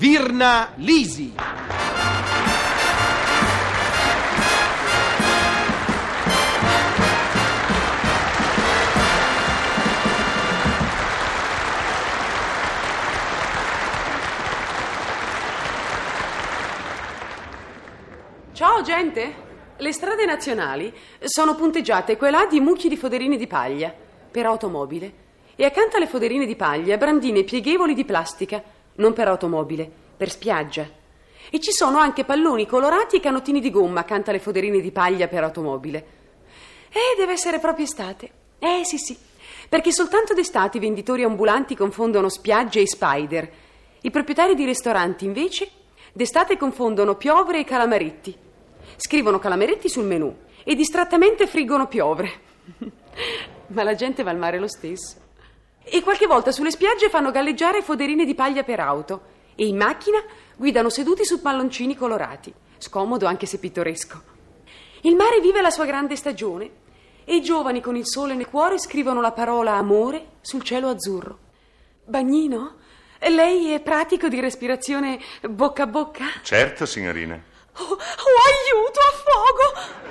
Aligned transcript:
Virna 0.00 0.74
Lisi. 0.76 1.34
Ciao 18.52 18.82
gente! 18.82 19.34
Le 19.78 19.92
strade 19.92 20.24
nazionali 20.24 20.94
sono 21.24 21.56
punteggiate 21.56 22.16
qua 22.16 22.28
e 22.28 22.30
là 22.30 22.46
di 22.46 22.60
mucchi 22.60 22.88
di 22.88 22.96
foderini 22.96 23.36
di 23.36 23.48
paglia 23.48 23.92
per 24.30 24.46
automobile 24.46 25.12
e 25.56 25.64
accanto 25.64 25.96
alle 25.96 26.06
foderine 26.06 26.46
di 26.46 26.54
paglia 26.54 26.96
brandine 26.96 27.42
pieghevoli 27.42 27.94
di 27.94 28.04
plastica, 28.04 28.62
non 28.98 29.12
per 29.12 29.28
automobile, 29.28 29.90
per 30.16 30.30
spiaggia. 30.30 30.86
E 31.50 31.60
ci 31.60 31.72
sono 31.72 31.98
anche 31.98 32.24
palloni 32.24 32.66
colorati 32.66 33.16
e 33.16 33.20
canottini 33.20 33.60
di 33.60 33.70
gomma 33.70 34.00
accanto 34.00 34.30
alle 34.30 34.38
foderine 34.38 34.80
di 34.80 34.90
paglia 34.90 35.28
per 35.28 35.42
automobile. 35.42 36.06
Eh, 36.90 37.16
deve 37.16 37.32
essere 37.32 37.58
proprio 37.58 37.84
estate. 37.84 38.30
Eh, 38.58 38.82
sì, 38.84 38.98
sì. 38.98 39.16
Perché 39.68 39.92
soltanto 39.92 40.34
d'estate 40.34 40.78
i 40.78 40.80
venditori 40.80 41.22
ambulanti 41.22 41.74
confondono 41.74 42.28
spiagge 42.28 42.80
e 42.80 42.86
spider. 42.86 43.50
I 44.00 44.10
proprietari 44.10 44.54
di 44.54 44.64
ristoranti, 44.64 45.24
invece, 45.24 45.68
d'estate 46.12 46.56
confondono 46.56 47.16
piovre 47.16 47.60
e 47.60 47.64
calamaretti. 47.64 48.36
Scrivono 48.96 49.38
calamaretti 49.38 49.88
sul 49.88 50.04
menù 50.04 50.34
e 50.64 50.74
distrattamente 50.74 51.46
friggono 51.46 51.86
piovre. 51.86 52.30
Ma 53.68 53.82
la 53.82 53.94
gente 53.94 54.22
va 54.22 54.30
al 54.30 54.38
mare 54.38 54.58
lo 54.58 54.68
stesso. 54.68 55.27
E 55.90 56.02
qualche 56.02 56.26
volta 56.26 56.52
sulle 56.52 56.70
spiagge 56.70 57.08
fanno 57.08 57.30
galleggiare 57.30 57.82
foderine 57.82 58.24
di 58.24 58.34
paglia 58.34 58.62
per 58.62 58.80
auto. 58.80 59.36
E 59.54 59.66
in 59.66 59.76
macchina 59.76 60.22
guidano 60.56 60.90
seduti 60.90 61.24
su 61.24 61.40
palloncini 61.40 61.96
colorati. 61.96 62.52
Scomodo 62.78 63.26
anche 63.26 63.46
se 63.46 63.58
pittoresco. 63.58 64.22
Il 65.02 65.16
mare 65.16 65.40
vive 65.40 65.60
la 65.60 65.70
sua 65.70 65.84
grande 65.84 66.16
stagione 66.16 66.70
e 67.24 67.36
i 67.36 67.42
giovani 67.42 67.80
con 67.80 67.96
il 67.96 68.06
sole 68.06 68.34
nel 68.34 68.48
cuore 68.48 68.78
scrivono 68.78 69.20
la 69.20 69.32
parola 69.32 69.74
amore 69.74 70.36
sul 70.40 70.62
cielo 70.62 70.88
azzurro. 70.88 71.38
Bagnino? 72.04 72.76
Lei 73.20 73.72
è 73.72 73.80
pratico 73.80 74.28
di 74.28 74.40
respirazione 74.40 75.20
bocca 75.42 75.82
a 75.82 75.86
bocca? 75.86 76.24
Certo, 76.42 76.86
signorina. 76.86 77.40
Oh, 77.78 77.84
oh 77.84 77.96
aiuto, 77.96 79.00
affogo! 79.10 80.07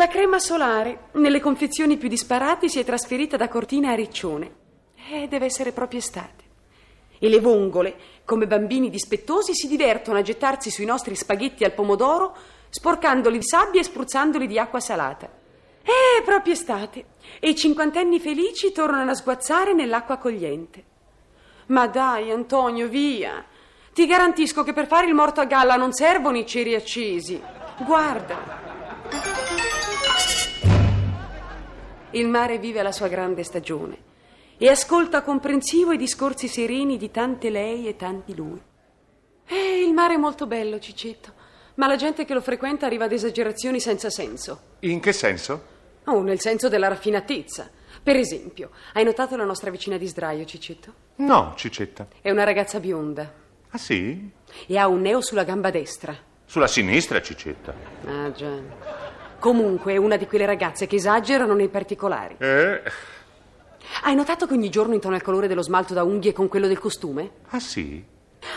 La 0.00 0.08
crema 0.08 0.38
solare, 0.38 1.10
nelle 1.16 1.40
confezioni 1.40 1.98
più 1.98 2.08
disparate, 2.08 2.70
si 2.70 2.80
è 2.80 2.84
trasferita 2.84 3.36
da 3.36 3.48
Cortina 3.48 3.90
a 3.90 3.94
Riccione. 3.94 4.50
Eh, 5.10 5.28
deve 5.28 5.44
essere 5.44 5.72
proprio 5.72 5.98
estate. 5.98 6.42
E 7.18 7.28
le 7.28 7.38
vongole, 7.38 7.96
come 8.24 8.46
bambini 8.46 8.88
dispettosi, 8.88 9.54
si 9.54 9.68
divertono 9.68 10.16
a 10.16 10.22
gettarsi 10.22 10.70
sui 10.70 10.86
nostri 10.86 11.14
spaghetti 11.14 11.64
al 11.64 11.74
pomodoro, 11.74 12.34
sporcandoli 12.70 13.36
di 13.36 13.44
sabbia 13.44 13.78
e 13.78 13.84
spruzzandoli 13.84 14.46
di 14.46 14.58
acqua 14.58 14.80
salata. 14.80 15.30
È 15.82 16.22
proprio 16.24 16.54
estate. 16.54 17.04
E 17.38 17.50
i 17.50 17.54
cinquantenni 17.54 18.20
felici 18.20 18.72
tornano 18.72 19.10
a 19.10 19.14
sguazzare 19.14 19.74
nell'acqua 19.74 20.14
accogliente. 20.14 20.82
Ma 21.66 21.86
dai, 21.88 22.30
Antonio, 22.30 22.88
via. 22.88 23.44
Ti 23.92 24.06
garantisco 24.06 24.62
che 24.62 24.72
per 24.72 24.86
fare 24.86 25.08
il 25.08 25.14
morto 25.14 25.42
a 25.42 25.44
galla 25.44 25.76
non 25.76 25.92
servono 25.92 26.38
i 26.38 26.46
ceri 26.46 26.74
accesi. 26.74 27.38
Guarda. 27.84 28.69
Il 32.12 32.26
mare 32.28 32.58
vive 32.58 32.82
la 32.82 32.92
sua 32.92 33.08
grande 33.08 33.42
stagione 33.44 34.08
e 34.58 34.68
ascolta 34.68 35.22
comprensivo 35.22 35.92
i 35.92 35.96
discorsi 35.96 36.48
sereni 36.48 36.96
di 36.96 37.10
tante 37.10 37.50
lei 37.50 37.86
e 37.88 37.96
tanti 37.96 38.34
lui. 38.34 38.60
Eh, 39.46 39.82
il 39.86 39.92
mare 39.92 40.14
è 40.14 40.18
molto 40.18 40.46
bello, 40.46 40.78
Cicetto, 40.78 41.32
ma 41.76 41.86
la 41.86 41.96
gente 41.96 42.24
che 42.24 42.34
lo 42.34 42.40
frequenta 42.40 42.86
arriva 42.86 43.04
ad 43.04 43.12
esagerazioni 43.12 43.80
senza 43.80 44.10
senso. 44.10 44.60
In 44.80 45.00
che 45.00 45.12
senso? 45.12 45.78
Oh, 46.04 46.22
nel 46.22 46.40
senso 46.40 46.68
della 46.68 46.88
raffinatezza. 46.88 47.70
Per 48.02 48.16
esempio, 48.16 48.70
hai 48.94 49.04
notato 49.04 49.36
la 49.36 49.44
nostra 49.44 49.70
vicina 49.70 49.96
di 49.96 50.06
sdraio, 50.06 50.44
Cicetto? 50.44 50.92
No, 51.16 51.52
Cicetta. 51.56 52.08
È 52.20 52.30
una 52.30 52.44
ragazza 52.44 52.80
bionda 52.80 53.32
Ah 53.70 53.78
sì? 53.78 54.30
e 54.66 54.76
ha 54.78 54.88
un 54.88 55.00
neo 55.00 55.20
sulla 55.20 55.44
gamba 55.44 55.70
destra. 55.70 56.16
Sulla 56.44 56.66
sinistra, 56.66 57.20
Cicetta. 57.20 57.74
Ah, 58.06 58.32
già. 58.32 58.99
Comunque 59.40 59.94
è 59.94 59.96
una 59.96 60.16
di 60.16 60.26
quelle 60.26 60.46
ragazze 60.46 60.86
che 60.86 60.96
esagerano 60.96 61.54
nei 61.54 61.68
particolari. 61.68 62.36
Eh? 62.38 62.82
Hai 64.02 64.14
notato 64.14 64.46
che 64.46 64.52
ogni 64.52 64.68
giorno 64.68 64.94
intona 64.94 65.16
il 65.16 65.22
colore 65.22 65.48
dello 65.48 65.62
smalto 65.62 65.94
da 65.94 66.04
unghie 66.04 66.32
con 66.32 66.46
quello 66.46 66.68
del 66.68 66.78
costume? 66.78 67.30
Ah 67.48 67.58
sì? 67.58 68.04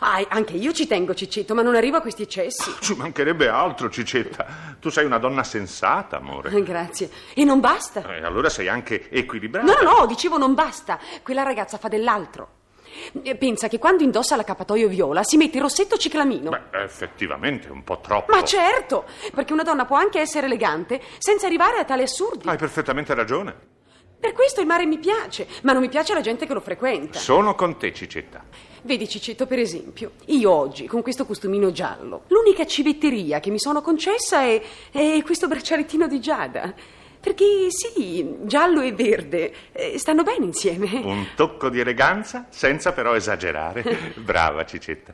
Ah, 0.00 0.24
anche 0.28 0.54
io 0.54 0.72
ci 0.72 0.86
tengo, 0.86 1.14
Cicetto, 1.14 1.54
ma 1.54 1.62
non 1.62 1.74
arrivo 1.74 1.98
a 1.98 2.00
questi 2.00 2.22
eccessi. 2.22 2.74
Ci 2.80 2.94
mancherebbe 2.96 3.48
altro, 3.48 3.88
Cicetta. 3.90 4.46
Tu 4.78 4.88
sei 4.90 5.04
una 5.04 5.18
donna 5.18 5.42
sensata, 5.42 6.16
amore. 6.16 6.50
Eh, 6.50 6.62
Grazie. 6.64 7.10
E 7.34 7.44
non 7.44 7.60
basta. 7.60 8.02
E 8.16 8.24
allora 8.24 8.48
sei 8.48 8.68
anche 8.68 9.08
equilibrata. 9.10 9.66
No, 9.66 9.78
no, 9.82 9.98
no, 10.00 10.06
dicevo 10.06 10.38
non 10.38 10.54
basta. 10.54 10.98
Quella 11.22 11.42
ragazza 11.42 11.78
fa 11.78 11.88
dell'altro. 11.88 12.58
Eh, 13.22 13.36
Pensa 13.36 13.68
che 13.68 13.78
quando 13.78 14.02
indossa 14.02 14.36
l'accappatoio 14.36 14.88
viola 14.88 15.22
si 15.22 15.36
mette 15.36 15.56
il 15.56 15.62
rossetto 15.62 15.96
ciclamino. 15.96 16.50
Beh, 16.50 16.82
effettivamente, 16.82 17.70
un 17.70 17.82
po' 17.84 18.00
troppo. 18.00 18.34
Ma 18.34 18.44
certo, 18.44 19.04
perché 19.34 19.52
una 19.52 19.62
donna 19.62 19.84
può 19.84 19.96
anche 19.96 20.20
essere 20.20 20.46
elegante 20.46 21.00
senza 21.18 21.46
arrivare 21.46 21.78
a 21.78 21.84
tali 21.84 22.02
assurdi. 22.02 22.48
Hai 22.48 22.56
perfettamente 22.56 23.14
ragione. 23.14 23.54
Per 24.20 24.32
questo 24.32 24.60
il 24.60 24.66
mare 24.66 24.84
mi 24.84 24.98
piace, 24.98 25.46
ma 25.62 25.72
non 25.72 25.80
mi 25.80 25.88
piace 25.88 26.12
la 26.12 26.20
gente 26.20 26.46
che 26.46 26.52
lo 26.52 26.60
frequenta. 26.60 27.18
Sono 27.18 27.54
con 27.54 27.78
te, 27.78 27.94
Cicetta. 27.94 28.44
Vedi, 28.82 29.08
Cicetto, 29.08 29.46
per 29.46 29.58
esempio, 29.58 30.12
io 30.26 30.50
oggi 30.50 30.86
con 30.86 31.00
questo 31.00 31.24
costumino 31.24 31.72
giallo, 31.72 32.24
l'unica 32.28 32.66
civetteria 32.66 33.40
che 33.40 33.50
mi 33.50 33.58
sono 33.58 33.80
concessa 33.80 34.42
è, 34.42 34.60
è 34.90 35.22
questo 35.22 35.48
braccialettino 35.48 36.06
di 36.06 36.20
Giada. 36.20 36.74
Perché 37.20 37.66
sì, 37.68 38.38
giallo 38.42 38.80
e 38.80 38.92
verde 38.92 39.52
eh, 39.72 39.98
stanno 39.98 40.22
bene 40.22 40.46
insieme. 40.46 40.86
Un 41.04 41.26
tocco 41.36 41.68
di 41.68 41.78
eleganza, 41.78 42.46
senza 42.48 42.92
però 42.92 43.14
esagerare. 43.14 44.14
Brava, 44.16 44.64
Cicetta. 44.64 45.12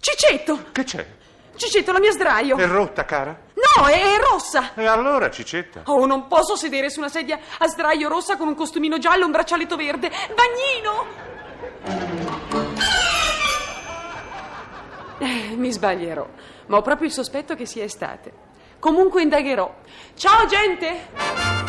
Cicetto! 0.00 0.64
Che 0.72 0.82
c'è? 0.82 1.06
Cicetto, 1.54 1.92
la 1.92 2.00
mia 2.00 2.10
sdraio! 2.10 2.56
È 2.56 2.66
rotta, 2.66 3.04
cara? 3.04 3.38
No, 3.54 3.86
è, 3.86 3.92
è 3.92 4.18
rossa! 4.18 4.74
E 4.74 4.86
allora, 4.86 5.30
Cicetta? 5.30 5.82
Oh, 5.84 6.04
non 6.06 6.26
posso 6.26 6.56
sedere 6.56 6.90
su 6.90 6.98
una 6.98 7.08
sedia 7.08 7.38
a 7.58 7.66
sdraio 7.68 8.08
rossa 8.08 8.36
con 8.36 8.48
un 8.48 8.54
costumino 8.54 8.98
giallo 8.98 9.22
e 9.22 9.26
un 9.26 9.30
braccialetto 9.30 9.76
verde. 9.76 10.10
Bagnino! 10.34 11.28
Eh, 15.18 15.54
mi 15.54 15.70
sbaglierò, 15.70 16.26
ma 16.66 16.78
ho 16.78 16.82
proprio 16.82 17.06
il 17.06 17.12
sospetto 17.12 17.54
che 17.54 17.66
sia 17.66 17.84
estate. 17.84 18.48
Comunque 18.80 19.22
indagherò. 19.22 19.72
Ciao, 20.14 20.46
gente! 20.46 21.59